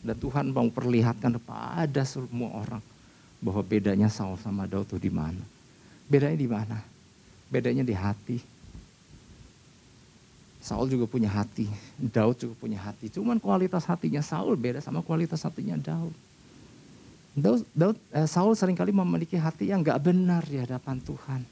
[0.05, 2.83] Dan Tuhan mau perlihatkan kepada semua orang
[3.41, 5.41] bahwa bedanya Saul sama Daud itu di mana.
[6.05, 6.77] Bedanya di mana?
[7.49, 8.37] Bedanya di hati.
[10.63, 11.67] Saul juga punya hati,
[11.99, 13.11] Daud juga punya hati.
[13.11, 16.15] Cuman kualitas hatinya Saul beda sama kualitas hatinya Daud.
[17.35, 21.43] Daud, Daud eh, Saul sering kali memiliki hati yang gak benar di hadapan Tuhan.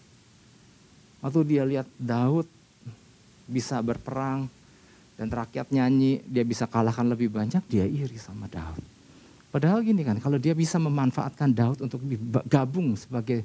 [1.20, 2.48] Waktu dia lihat Daud
[3.52, 4.48] bisa berperang
[5.20, 8.80] dan rakyat nyanyi, dia bisa kalahkan lebih banyak, dia iri sama Daud.
[9.52, 12.00] Padahal gini kan, kalau dia bisa memanfaatkan Daud untuk
[12.48, 13.44] gabung sebagai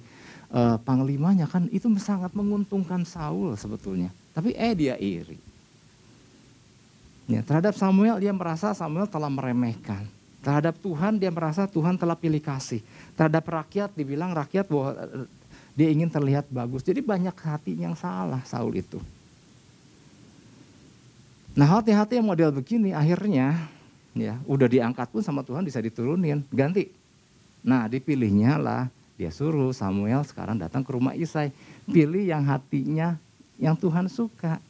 [0.55, 4.15] uh, panglimanya kan itu sangat menguntungkan Saul sebetulnya.
[4.31, 5.56] Tapi eh dia iri.
[7.27, 10.07] Ya, terhadap Samuel dia merasa Samuel telah meremehkan.
[10.47, 12.79] Terhadap Tuhan dia merasa Tuhan telah pilih kasih.
[13.19, 15.27] Terhadap rakyat dibilang rakyat bahwa eh,
[15.75, 16.87] dia ingin terlihat bagus.
[16.87, 19.03] Jadi banyak hati yang salah Saul itu.
[21.59, 23.59] Nah hati-hati yang model begini akhirnya
[24.15, 26.95] ya udah diangkat pun sama Tuhan bisa diturunin ganti.
[27.67, 28.87] Nah dipilihnya lah
[29.19, 31.51] dia suruh Samuel sekarang datang ke rumah Isai.
[31.91, 33.19] Pilih yang hatinya
[33.59, 34.63] yang Tuhan suka.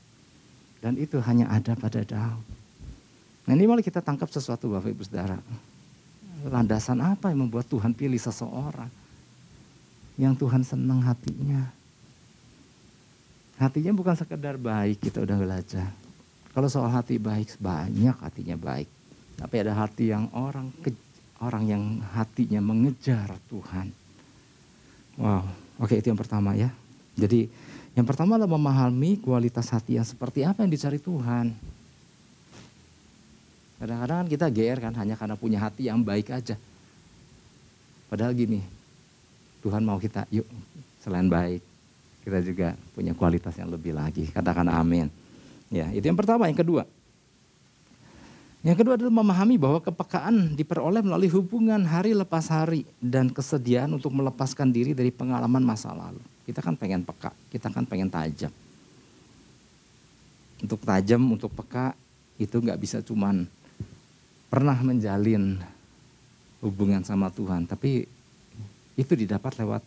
[0.86, 2.46] Dan itu hanya ada pada Daud.
[3.50, 5.34] Nah ini malah kita tangkap sesuatu Bapak Ibu Saudara.
[6.46, 8.86] Landasan apa yang membuat Tuhan pilih seseorang?
[10.14, 11.74] Yang Tuhan senang hatinya.
[13.58, 15.90] Hatinya bukan sekedar baik, kita udah belajar.
[16.54, 18.86] Kalau soal hati baik, banyak hatinya baik.
[19.42, 20.70] Tapi ada hati yang orang
[21.42, 21.82] orang yang
[22.14, 23.90] hatinya mengejar Tuhan.
[25.18, 25.50] Wow,
[25.82, 26.70] oke itu yang pertama ya.
[27.18, 27.50] Jadi
[27.96, 31.56] yang pertama adalah memahami kualitas hati yang seperti apa yang dicari Tuhan.
[33.80, 36.60] Kadang-kadang kan kita GR kan hanya karena punya hati yang baik aja.
[38.12, 38.60] Padahal gini,
[39.64, 40.44] Tuhan mau kita yuk
[41.00, 41.64] selain baik,
[42.20, 44.28] kita juga punya kualitas yang lebih lagi.
[44.28, 45.08] Katakan amin.
[45.72, 46.52] Ya, itu yang pertama.
[46.52, 46.82] Yang kedua,
[48.60, 54.12] yang kedua adalah memahami bahwa kepekaan diperoleh melalui hubungan hari lepas hari dan kesediaan untuk
[54.12, 56.35] melepaskan diri dari pengalaman masa lalu.
[56.46, 58.54] Kita kan pengen peka, kita kan pengen tajam.
[60.62, 61.92] Untuk tajam, untuk peka
[62.38, 63.50] itu nggak bisa cuman
[64.46, 65.58] pernah menjalin
[66.62, 68.06] hubungan sama Tuhan, tapi
[68.96, 69.82] itu didapat lewat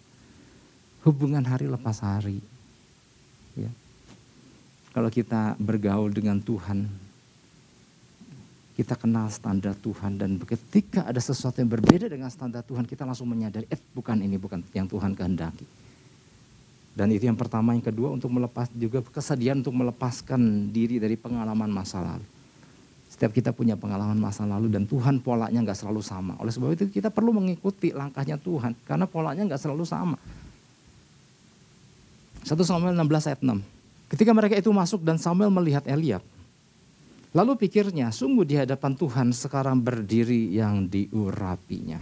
[1.07, 2.43] hubungan hari lepas hari.
[3.55, 3.71] Ya.
[4.91, 6.85] Kalau kita bergaul dengan Tuhan,
[8.75, 13.27] kita kenal standar Tuhan dan ketika ada sesuatu yang berbeda dengan standar Tuhan, kita langsung
[13.27, 15.78] menyadari, eh bukan ini, bukan yang Tuhan kehendaki.
[16.99, 21.71] Dan itu yang pertama, yang kedua untuk melepas juga kesediaan untuk melepaskan diri dari pengalaman
[21.71, 22.27] masa lalu.
[23.07, 26.35] Setiap kita punya pengalaman masa lalu dan Tuhan polanya nggak selalu sama.
[26.43, 30.19] Oleh sebab itu kita perlu mengikuti langkahnya Tuhan karena polanya nggak selalu sama.
[32.43, 33.63] 1 Samuel 16 ayat 6.
[34.11, 36.19] Ketika mereka itu masuk dan Samuel melihat Eliab.
[37.31, 42.01] Lalu pikirnya, sungguh di hadapan Tuhan sekarang berdiri yang diurapinya.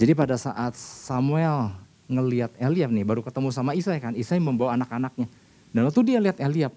[0.00, 1.74] Jadi pada saat Samuel
[2.12, 4.12] ngelihat Eliab nih, baru ketemu sama Isai kan.
[4.12, 5.26] Isai membawa anak-anaknya.
[5.72, 6.72] Dan waktu dia lihat Eliab,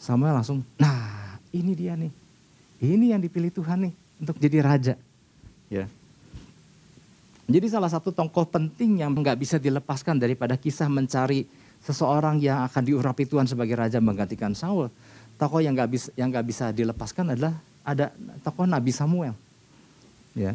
[0.00, 2.12] Samuel langsung, nah ini dia nih.
[2.78, 4.94] Ini yang dipilih Tuhan nih untuk jadi raja.
[5.68, 5.84] Ya.
[7.48, 11.48] Jadi salah satu tokoh penting yang nggak bisa dilepaskan daripada kisah mencari
[11.80, 14.92] seseorang yang akan diurapi Tuhan sebagai raja menggantikan Saul.
[15.40, 17.56] Tokoh yang nggak bisa yang nggak bisa dilepaskan adalah
[17.86, 18.12] ada
[18.44, 19.32] tokoh Nabi Samuel.
[20.36, 20.52] Ya.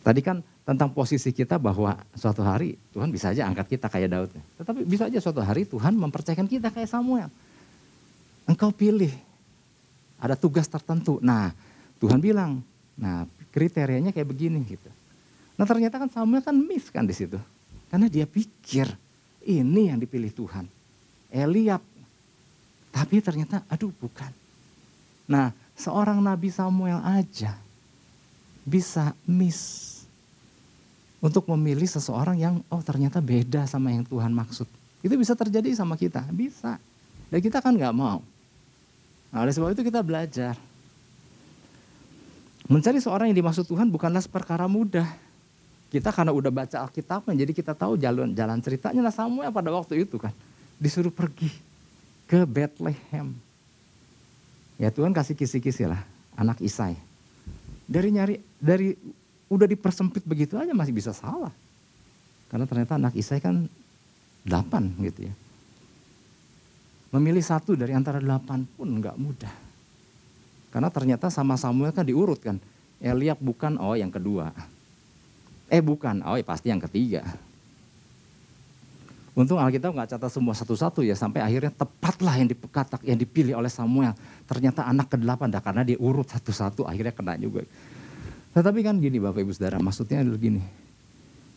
[0.00, 4.30] Tadi kan tentang posisi kita bahwa suatu hari Tuhan bisa aja angkat kita kayak Daud.
[4.32, 7.28] Tetapi bisa aja suatu hari Tuhan mempercayakan kita kayak Samuel.
[8.48, 9.12] Engkau pilih.
[10.16, 11.20] Ada tugas tertentu.
[11.20, 11.52] Nah
[12.00, 12.64] Tuhan bilang,
[12.96, 14.88] nah kriterianya kayak begini gitu.
[15.60, 17.36] Nah ternyata kan Samuel kan miss kan di situ.
[17.92, 18.88] Karena dia pikir
[19.44, 20.64] ini yang dipilih Tuhan.
[21.28, 21.84] Eliab.
[22.88, 24.32] Tapi ternyata aduh bukan.
[25.28, 27.52] Nah seorang Nabi Samuel aja
[28.64, 29.93] bisa miss
[31.24, 34.68] untuk memilih seseorang yang oh ternyata beda sama yang Tuhan maksud.
[35.00, 36.76] Itu bisa terjadi sama kita, bisa.
[37.32, 38.20] Dan kita kan nggak mau.
[39.32, 40.52] Nah, oleh sebab itu kita belajar.
[42.68, 45.08] Mencari seorang yang dimaksud Tuhan bukanlah perkara mudah.
[45.88, 49.00] Kita karena udah baca Alkitabnya, jadi kita tahu jalan jalan ceritanya.
[49.00, 50.32] Nah Samuel pada waktu itu kan
[50.76, 51.48] disuruh pergi
[52.28, 53.32] ke Bethlehem.
[54.76, 56.02] Ya Tuhan kasih kisi-kisi lah,
[56.34, 56.98] anak Isai.
[57.86, 58.96] Dari nyari, dari
[59.48, 61.52] udah dipersempit begitu aja masih bisa salah.
[62.48, 63.66] Karena ternyata anak Isai kan
[64.44, 65.34] delapan gitu ya.
[67.14, 69.54] Memilih satu dari antara delapan pun nggak mudah.
[70.74, 72.58] Karena ternyata sama Samuel kan diurut kan.
[72.98, 74.50] Eliab bukan, oh yang kedua.
[75.70, 77.22] Eh bukan, oh ya pasti yang ketiga.
[79.34, 83.70] Untung Alkitab nggak catat semua satu-satu ya sampai akhirnya tepatlah yang dipekatak yang dipilih oleh
[83.70, 84.14] Samuel.
[84.46, 87.66] Ternyata anak ke-8 dah karena dia urut satu-satu akhirnya kena juga.
[88.54, 90.62] Tetapi kan gini Bapak Ibu Saudara, maksudnya adalah gini.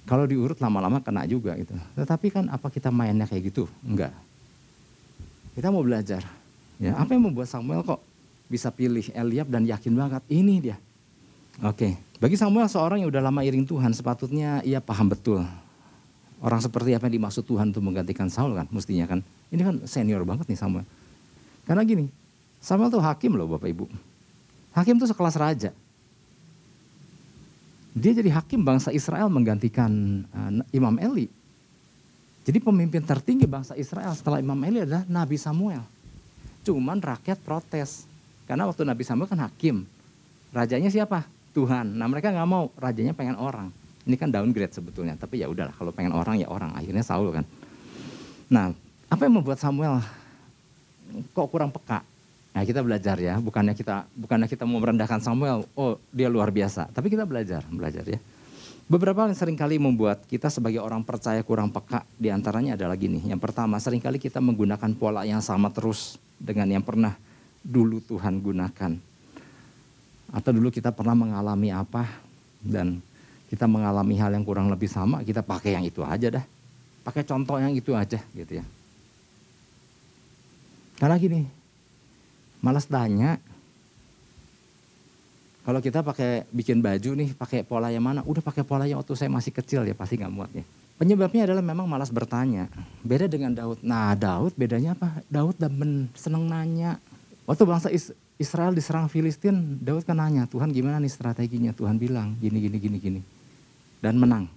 [0.07, 1.77] Kalau diurut lama-lama kena juga gitu.
[1.93, 3.69] Tetapi kan apa kita mainnya kayak gitu?
[3.85, 4.15] Enggak.
[5.53, 6.25] Kita mau belajar.
[6.77, 8.01] Ya, apa yang membuat Samuel kok
[8.47, 10.77] bisa pilih Eliab dan yakin banget ini dia.
[11.65, 15.41] Oke, bagi Samuel seorang yang udah lama iring Tuhan sepatutnya ia paham betul
[16.41, 19.19] orang seperti apa yang dimaksud Tuhan untuk menggantikan Saul kan mestinya kan.
[19.49, 20.85] Ini kan senior banget nih Samuel.
[21.63, 22.11] Karena gini,
[22.59, 23.85] Samuel tuh hakim loh Bapak Ibu.
[24.75, 25.71] Hakim tuh sekelas raja.
[27.97, 31.25] Dia jadi hakim bangsa Israel menggantikan uh, Imam Eli.
[32.45, 35.81] Jadi pemimpin tertinggi bangsa Israel setelah Imam Eli adalah Nabi Samuel.
[36.61, 38.05] Cuman rakyat protes.
[38.45, 39.83] Karena waktu Nabi Samuel kan hakim.
[40.53, 41.25] Rajanya siapa?
[41.57, 41.97] Tuhan.
[41.97, 43.73] Nah mereka nggak mau, rajanya pengen orang.
[44.07, 46.71] Ini kan downgrade sebetulnya, tapi ya udahlah kalau pengen orang ya orang.
[46.77, 47.43] Akhirnya Saul kan.
[48.47, 48.71] Nah,
[49.11, 49.99] apa yang membuat Samuel
[51.35, 52.05] kok kurang peka?
[52.57, 56.89] Nah, kita belajar ya, bukannya kita bukannya kita mau merendahkan Samuel, oh dia luar biasa,
[56.89, 58.17] tapi kita belajar, belajar ya.
[58.89, 63.21] Beberapa yang sering kali membuat kita sebagai orang percaya kurang peka di antaranya adalah gini.
[63.29, 67.13] Yang pertama, sering kali kita menggunakan pola yang sama terus dengan yang pernah
[67.61, 68.97] dulu Tuhan gunakan.
[70.33, 72.09] Atau dulu kita pernah mengalami apa
[72.57, 73.05] dan
[73.53, 76.45] kita mengalami hal yang kurang lebih sama, kita pakai yang itu aja dah.
[77.05, 78.65] Pakai contoh yang itu aja gitu ya.
[80.97, 81.45] Karena gini,
[82.67, 83.39] malas tanya,
[85.63, 88.23] kalau kita pakai bikin baju nih, pakai pola yang mana?
[88.27, 90.63] Udah pakai pola yang waktu saya masih kecil ya, pasti nggak muat ya.
[90.97, 92.71] Penyebabnya adalah memang malas bertanya.
[93.05, 93.83] Beda dengan Daud.
[93.85, 95.21] Nah Daud bedanya apa?
[95.29, 96.97] Daud demen, seneng nanya.
[97.45, 97.87] Waktu bangsa
[98.39, 101.69] Israel diserang Filistin, Daud kan nanya, Tuhan gimana nih strateginya?
[101.71, 103.21] Tuhan bilang gini, gini, gini, gini.
[104.01, 104.49] Dan menang.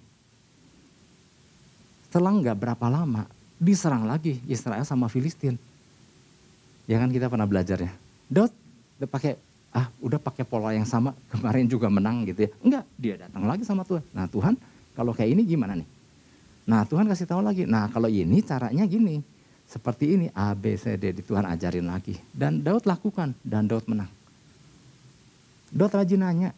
[2.09, 3.29] Setelah nggak berapa lama,
[3.61, 5.61] diserang lagi Israel sama Filistin.
[6.91, 7.95] Ya kan kita pernah belajar ya.
[8.27, 8.51] Daud
[8.99, 9.39] udah pakai
[9.71, 12.51] ah udah pakai pola yang sama kemarin juga menang gitu ya.
[12.67, 14.03] Enggak, dia datang lagi sama Tuhan.
[14.11, 14.59] Nah Tuhan
[14.99, 15.87] kalau kayak ini gimana nih?
[16.67, 19.23] Nah Tuhan kasih tahu lagi, nah kalau ini caranya gini.
[19.71, 22.19] Seperti ini A, B, C, D di Tuhan ajarin lagi.
[22.35, 24.11] Dan Daud lakukan dan Daud menang.
[25.71, 26.51] Daud rajin nanya.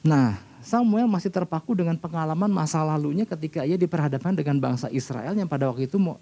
[0.00, 5.44] Nah Samuel masih terpaku dengan pengalaman masa lalunya ketika ia diperhadapkan dengan bangsa Israel yang
[5.44, 6.16] pada waktu itu mau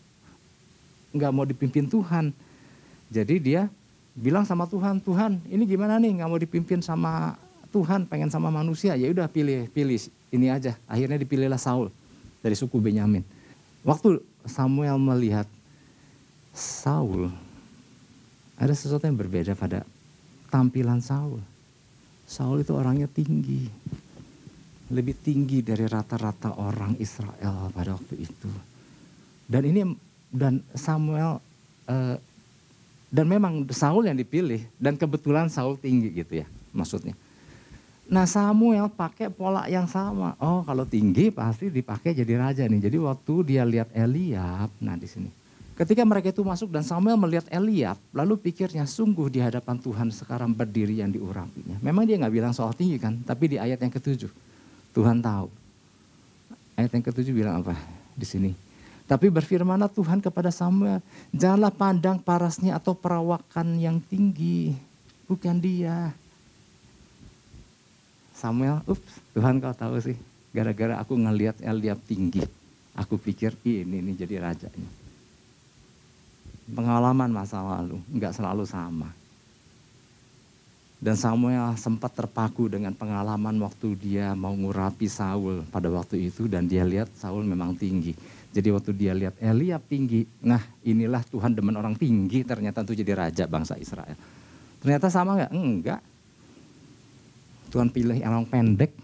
[1.17, 2.31] nggak mau dipimpin Tuhan.
[3.11, 3.67] Jadi dia
[4.17, 7.37] bilang sama Tuhan, Tuhan ini gimana nih nggak mau dipimpin sama
[7.75, 10.01] Tuhan, pengen sama manusia, ya udah pilih pilih
[10.33, 10.77] ini aja.
[10.89, 11.93] Akhirnya dipilihlah Saul
[12.41, 13.21] dari suku Benyamin.
[13.85, 15.47] Waktu Samuel melihat
[16.57, 17.29] Saul,
[18.57, 19.85] ada sesuatu yang berbeda pada
[20.49, 21.45] tampilan Saul.
[22.27, 23.69] Saul itu orangnya tinggi,
[24.91, 28.51] lebih tinggi dari rata-rata orang Israel pada waktu itu.
[29.47, 29.87] Dan ini
[30.31, 31.39] dan Samuel
[31.89, 32.17] eh,
[33.11, 37.17] dan memang Saul yang dipilih dan kebetulan Saul tinggi gitu ya maksudnya.
[38.07, 40.39] Nah Samuel pakai pola yang sama.
[40.39, 42.87] Oh kalau tinggi pasti dipakai jadi raja nih.
[42.87, 45.31] Jadi waktu dia lihat Eliab, nah di sini.
[45.77, 50.55] Ketika mereka itu masuk dan Samuel melihat Eliab, lalu pikirnya sungguh di hadapan Tuhan sekarang
[50.55, 51.77] berdiri yang diurapinya.
[51.85, 54.31] Memang dia nggak bilang soal tinggi kan, tapi di ayat yang ketujuh
[54.97, 55.53] Tuhan tahu.
[56.81, 57.77] Ayat yang ketujuh bilang apa
[58.17, 58.66] di sini?
[59.07, 60.99] Tapi berfirmanlah Tuhan kepada Samuel,
[61.31, 64.75] janganlah pandang parasnya atau perawakan yang tinggi,
[65.31, 66.11] bukan dia.
[68.35, 70.19] Samuel, ups, Tuhan kau tahu sih,
[70.51, 72.43] gara-gara aku ngelihat Eliab tinggi,
[72.99, 74.91] aku pikir ini nih jadi rajanya.
[76.67, 79.15] Pengalaman masa lalu, nggak selalu sama.
[80.97, 86.65] Dan Samuel sempat terpaku dengan pengalaman waktu dia mau ngurapi Saul pada waktu itu dan
[86.65, 88.17] dia lihat Saul memang tinggi
[88.57, 93.13] jadi waktu dia lihat Eliab tinggi, nah inilah Tuhan demen orang tinggi ternyata itu jadi
[93.13, 94.17] raja bangsa Israel.
[94.81, 95.53] Ternyata sama nggak?
[95.53, 96.01] Enggak.
[97.69, 98.97] Tuhan pilih orang pendek.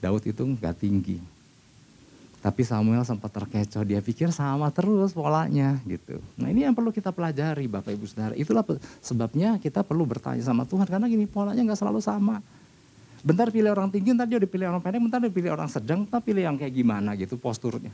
[0.00, 1.20] Daud itu nggak tinggi.
[2.44, 6.20] Tapi Samuel sempat terkecoh, dia pikir sama terus polanya gitu.
[6.36, 8.36] Nah ini yang perlu kita pelajari Bapak Ibu Saudara.
[8.36, 8.60] Itulah
[9.00, 12.44] sebabnya kita perlu bertanya sama Tuhan karena gini polanya nggak selalu sama.
[13.24, 16.20] Bentar pilih orang tinggi, ntar dia dipilih orang pendek, bentar dia pilih orang sedang, ntar
[16.20, 17.88] pilih yang kayak gimana gitu posturnya.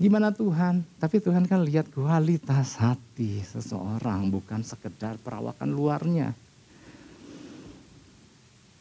[0.00, 0.80] Gimana Tuhan?
[0.96, 6.32] Tapi Tuhan kan lihat kualitas hati seseorang, bukan sekedar perawakan luarnya.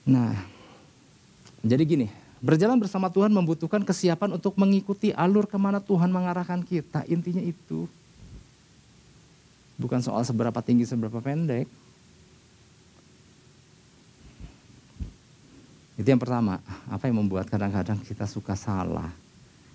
[0.07, 0.31] Nah,
[1.59, 2.07] jadi gini,
[2.39, 7.03] berjalan bersama Tuhan membutuhkan kesiapan untuk mengikuti alur ke mana Tuhan mengarahkan kita.
[7.07, 7.87] Intinya itu.
[9.79, 11.67] Bukan soal seberapa tinggi, seberapa pendek.
[15.99, 19.11] Itu yang pertama, apa yang membuat kadang-kadang kita suka salah.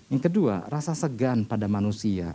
[0.09, 2.33] Yang kedua, rasa segan pada manusia.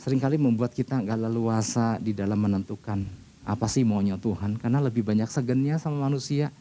[0.00, 3.00] Seringkali membuat kita nggak leluasa di dalam menentukan
[3.44, 4.60] apa sih maunya Tuhan.
[4.60, 6.52] Karena lebih banyak segannya sama manusia.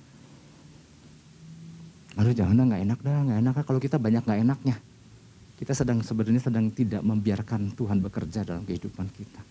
[2.13, 4.75] Aduh jangan nggak enak dah, nggak enak kalau kita banyak nggak enaknya.
[5.57, 9.41] Kita sedang sebenarnya sedang tidak membiarkan Tuhan bekerja dalam kehidupan kita.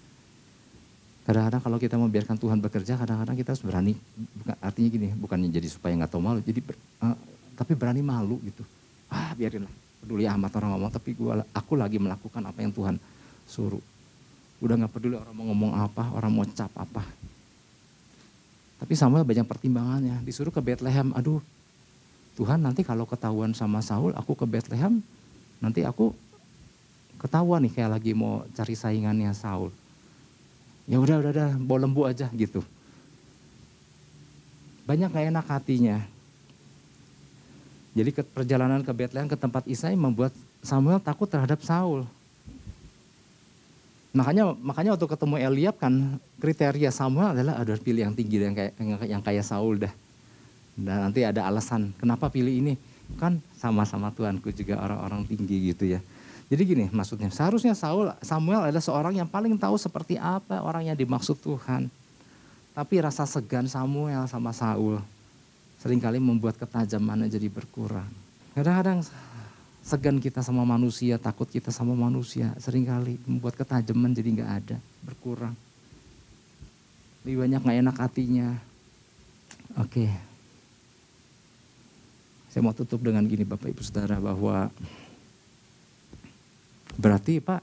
[1.22, 3.94] Kadang-kadang kalau kita membiarkan Tuhan bekerja, kadang-kadang kita harus berani.
[4.18, 6.58] Bukan, artinya gini, bukannya jadi supaya nggak tahu malu, jadi
[7.02, 7.14] uh,
[7.54, 8.66] tapi berani malu gitu.
[9.06, 12.98] Ah biarin lah, peduli amat orang ngomong, tapi gua, aku lagi melakukan apa yang Tuhan
[13.46, 13.82] suruh.
[14.58, 17.06] Udah nggak peduli orang mau ngomong apa, orang mau cap apa.
[18.82, 20.18] Tapi Samuel banyak pertimbangannya.
[20.26, 21.38] Disuruh ke Bethlehem, aduh
[22.32, 25.04] Tuhan nanti kalau ketahuan sama Saul, aku ke Bethlehem,
[25.60, 26.16] nanti aku
[27.20, 29.68] ketahuan nih kayak lagi mau cari saingannya Saul.
[30.88, 32.64] Ya udah udah udah bawa lembu aja gitu.
[34.88, 35.98] Banyak gak enak hatinya.
[37.92, 40.32] Jadi ke perjalanan ke Bethlehem ke tempat Isai membuat
[40.64, 42.08] Samuel takut terhadap Saul.
[44.16, 48.72] Makanya makanya waktu ketemu Eliab kan kriteria Samuel adalah ada pilih yang tinggi yang kayak
[49.04, 49.92] yang kayak Saul dah
[50.76, 52.74] dan nanti ada alasan kenapa pilih ini
[53.20, 56.00] kan sama-sama Tuanku juga orang-orang tinggi gitu ya
[56.52, 60.96] jadi gini maksudnya, seharusnya Saul, Samuel adalah seorang yang paling tahu seperti apa orang yang
[61.00, 61.88] dimaksud Tuhan.
[62.76, 65.00] Tapi rasa segan Samuel sama Saul
[65.80, 68.04] sering kali membuat ketajamannya jadi berkurang.
[68.52, 69.00] Kadang-kadang
[69.80, 74.76] segan kita sama manusia, takut kita sama manusia, sering kali membuat ketajaman jadi nggak ada,
[75.00, 75.56] berkurang.
[77.24, 78.48] Lebih banyak nggak enak hatinya.
[79.80, 80.31] Oke.
[82.52, 84.68] Saya mau tutup dengan gini Bapak Ibu Saudara bahwa
[86.96, 87.62] Berarti Pak,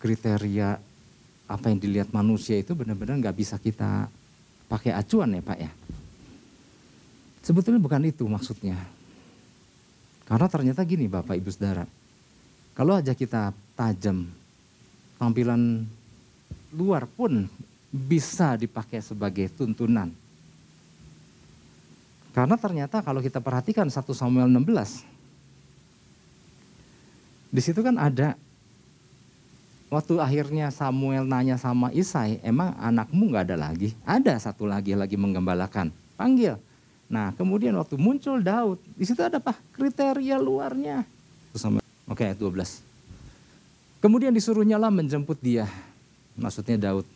[0.00, 0.80] kriteria
[1.46, 4.08] apa yang dilihat manusia itu benar-benar nggak bisa kita
[4.66, 5.70] pakai acuan ya Pak ya.
[7.44, 8.74] Sebetulnya bukan itu maksudnya.
[10.26, 11.86] Karena ternyata gini Bapak Ibu Saudara.
[12.74, 14.26] Kalau aja kita tajam,
[15.16, 15.86] tampilan
[16.74, 17.46] luar pun
[17.88, 20.10] bisa dipakai sebagai tuntunan.
[22.36, 25.08] Karena ternyata kalau kita perhatikan 1 Samuel 16,
[27.48, 28.36] di situ kan ada
[29.88, 33.96] waktu akhirnya Samuel nanya sama Isai, emang anakmu nggak ada lagi?
[34.04, 35.88] Ada satu lagi lagi menggembalakan.
[36.20, 36.60] Panggil.
[37.08, 39.56] Nah, kemudian waktu muncul Daud, di situ ada apa?
[39.72, 41.08] Kriteria luarnya.
[41.56, 42.84] Oke, okay, 12.
[44.04, 45.64] Kemudian disuruh nyala menjemput dia.
[46.36, 47.08] Maksudnya Daud.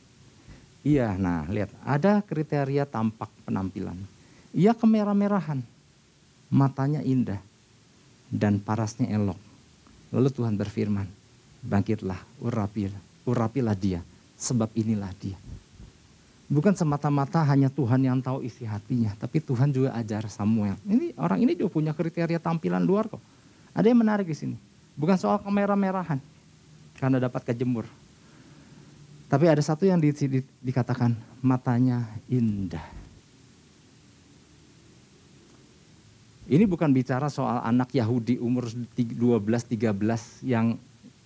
[0.81, 4.01] Iya, nah lihat, ada kriteria tampak penampilan.
[4.51, 5.63] Ia kemerah-merahan,
[6.51, 7.39] matanya indah,
[8.31, 9.39] dan parasnya elok
[10.11, 11.07] Lalu Tuhan berfirman,
[11.63, 14.03] bangkitlah, urapilah, urapilah dia,
[14.35, 15.39] sebab inilah dia.
[16.51, 20.75] Bukan semata-mata hanya Tuhan yang tahu isi hatinya, tapi Tuhan juga ajar Samuel.
[20.83, 23.23] Ini orang ini juga punya kriteria tampilan luar kok.
[23.71, 24.57] Ada yang menarik di sini.
[24.99, 26.19] Bukan soal kemerah-merahan,
[26.99, 27.87] karena dapat kejemur.
[29.31, 33.00] Tapi ada satu yang di, di, dikatakan matanya indah.
[36.51, 38.67] Ini bukan bicara soal anak Yahudi umur
[38.99, 40.75] 12-13 yang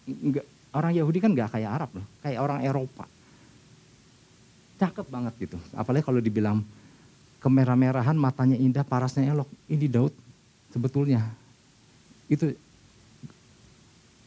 [0.04, 0.44] enggak,
[0.76, 3.08] orang Yahudi kan nggak kayak Arab loh, kayak orang Eropa.
[4.76, 5.56] Cakep banget gitu.
[5.72, 6.60] Apalagi kalau dibilang
[7.40, 9.48] kemerah-merahan, matanya indah, parasnya elok.
[9.64, 10.12] Ini Daud
[10.68, 11.24] sebetulnya
[12.28, 12.52] itu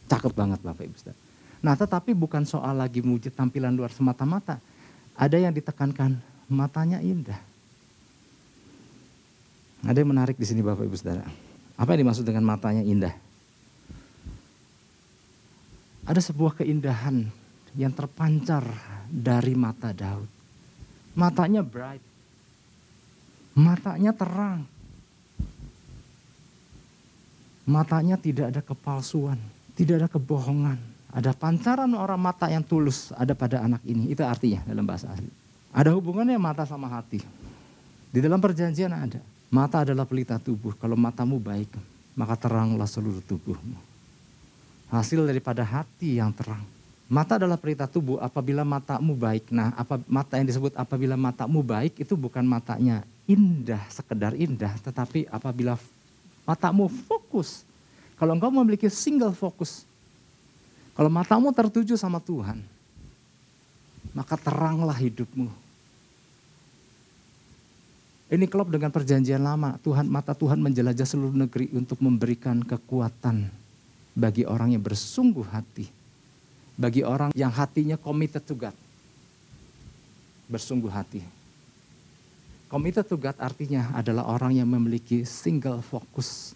[0.10, 1.20] cakep banget Bapak Ibu Saudara.
[1.62, 4.58] Nah tetapi bukan soal lagi mujid tampilan luar semata-mata.
[5.14, 6.18] Ada yang ditekankan,
[6.50, 7.38] matanya indah.
[9.88, 11.24] Ada yang menarik di sini Bapak Ibu Saudara.
[11.80, 13.16] Apa yang dimaksud dengan matanya indah?
[16.04, 17.24] Ada sebuah keindahan
[17.80, 18.68] yang terpancar
[19.08, 20.28] dari mata Daud.
[21.16, 22.04] Matanya bright.
[23.56, 24.68] Matanya terang.
[27.68, 29.40] Matanya tidak ada kepalsuan,
[29.76, 30.80] tidak ada kebohongan.
[31.12, 34.12] Ada pancaran orang mata yang tulus ada pada anak ini.
[34.12, 35.32] Itu artinya dalam bahasa asli.
[35.72, 37.24] Ada hubungannya mata sama hati.
[38.12, 39.20] Di dalam perjanjian ada.
[39.48, 40.76] Mata adalah pelita tubuh.
[40.76, 41.72] Kalau matamu baik,
[42.18, 43.80] maka teranglah seluruh tubuhmu.
[44.92, 46.64] Hasil daripada hati yang terang.
[47.08, 49.48] Mata adalah pelita tubuh apabila matamu baik.
[49.48, 55.24] Nah, apa mata yang disebut apabila matamu baik itu bukan matanya indah, sekedar indah, tetapi
[55.32, 55.80] apabila
[56.44, 57.64] matamu fokus.
[58.20, 59.88] Kalau engkau memiliki single fokus,
[60.98, 62.60] kalau matamu tertuju sama Tuhan,
[64.12, 65.48] maka teranglah hidupmu.
[68.28, 69.80] Ini klop dengan perjanjian lama.
[69.80, 73.48] Tuhan mata Tuhan menjelajah seluruh negeri untuk memberikan kekuatan
[74.18, 75.98] bagi orang yang bersungguh hati
[76.78, 78.78] bagi orang yang hatinya committed to God.
[80.48, 81.26] Bersungguh hati.
[82.70, 86.54] Committed to God artinya adalah orang yang memiliki single fokus.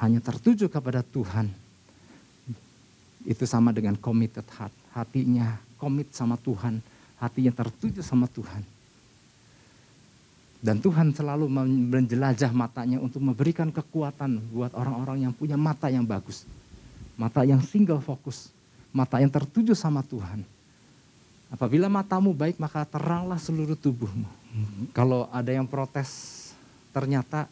[0.00, 1.52] Hanya tertuju kepada Tuhan.
[3.28, 4.74] Itu sama dengan committed heart.
[4.96, 6.80] Hatinya komit sama Tuhan.
[7.20, 8.64] Hatinya tertuju sama Tuhan.
[10.64, 11.44] Dan Tuhan selalu
[11.92, 16.48] menjelajah matanya untuk memberikan kekuatan buat orang-orang yang punya mata yang bagus.
[17.20, 18.48] Mata yang single fokus
[18.94, 20.46] mata yang tertuju sama Tuhan.
[21.50, 24.30] Apabila matamu baik maka teranglah seluruh tubuhmu.
[24.94, 26.40] Kalau ada yang protes
[26.94, 27.50] ternyata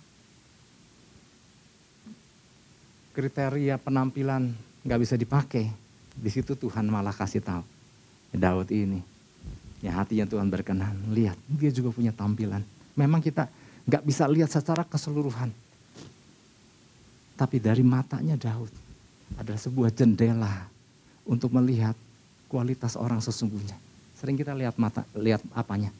[3.11, 4.55] kriteria penampilan
[4.87, 5.67] nggak bisa dipakai.
[6.15, 7.67] Di situ Tuhan malah kasih tahu.
[8.33, 9.05] Daud ini,
[9.85, 10.97] ya hatinya Tuhan berkenan.
[11.13, 12.65] Lihat, dia juga punya tampilan.
[12.99, 13.49] Memang kita
[13.89, 15.51] nggak bisa lihat secara keseluruhan.
[17.35, 18.71] Tapi dari matanya Daud
[19.41, 20.69] adalah sebuah jendela
[21.25, 21.97] untuk melihat
[22.47, 23.75] kualitas orang sesungguhnya.
[24.15, 25.91] Sering kita lihat mata, lihat apanya?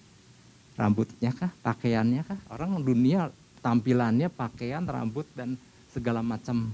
[0.79, 1.51] Rambutnya kah?
[1.65, 2.39] Pakaiannya kah?
[2.53, 3.33] Orang dunia
[3.65, 5.57] tampilannya, pakaian, rambut, dan
[5.91, 6.71] segala macam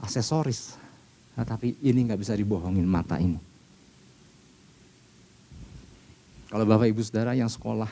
[0.00, 0.78] aksesoris.
[1.34, 3.38] Nah, tapi ini nggak bisa dibohongin mata ini.
[6.50, 7.90] Kalau Bapak Ibu Saudara yang sekolah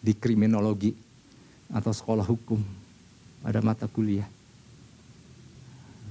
[0.00, 0.96] di kriminologi
[1.70, 2.58] atau sekolah hukum,
[3.44, 4.26] ada mata kuliah.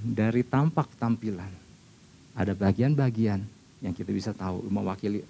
[0.00, 1.52] Dari tampak tampilan,
[2.32, 3.44] ada bagian-bagian
[3.84, 5.20] yang kita bisa tahu mewakili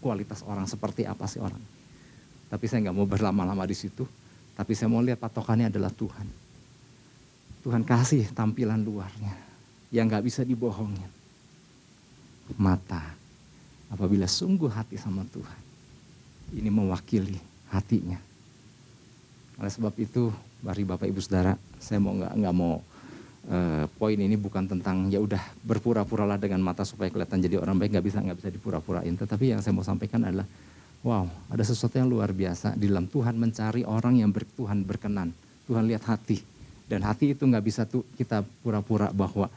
[0.00, 1.60] kualitas orang seperti apa sih orang.
[2.46, 4.06] Tapi saya nggak mau berlama-lama di situ.
[4.56, 6.24] Tapi saya mau lihat patokannya adalah Tuhan.
[7.60, 9.34] Tuhan kasih tampilan luarnya
[9.92, 11.10] yang nggak bisa dibohongin.
[12.56, 13.02] Mata,
[13.90, 15.60] apabila sungguh hati sama Tuhan,
[16.54, 17.36] ini mewakili
[17.72, 18.18] hatinya.
[19.56, 20.28] Oleh sebab itu,
[20.60, 22.84] mari Bapak Ibu Saudara, saya mau nggak nggak mau
[23.48, 27.96] uh, poin ini bukan tentang ya udah berpura-puralah dengan mata supaya kelihatan jadi orang baik
[27.96, 29.14] nggak bisa nggak bisa dipura-purain.
[29.16, 30.44] Tetapi yang saya mau sampaikan adalah
[31.00, 35.32] wow ada sesuatu yang luar biasa di dalam Tuhan mencari orang yang ber, Tuhan berkenan.
[35.66, 36.44] Tuhan lihat hati
[36.86, 39.50] dan hati itu nggak bisa tuh kita pura-pura bahwa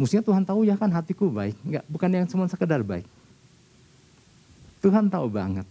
[0.00, 3.04] Mestinya Tuhan tahu ya kan hatiku baik, nggak bukan yang cuma sekedar baik.
[4.80, 5.68] Tuhan tahu banget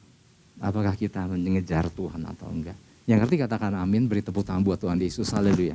[0.59, 2.77] apakah kita mengejar Tuhan atau enggak.
[3.09, 5.33] Yang ngerti katakan amin, beri tepuk tangan buat Tuhan Yesus.
[5.33, 5.73] Haleluya.